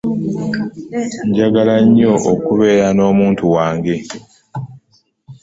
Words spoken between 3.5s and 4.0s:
wange.